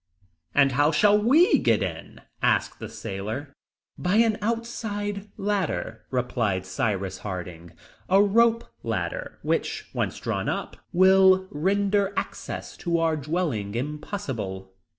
[0.55, 3.53] "And how shall we get in?" asked the sailor.
[3.99, 7.73] "By an outside ladder," replied Cyrus Harding,
[8.09, 14.73] "a rope ladder, which, once drawn up, will render access to our dwelling impossible."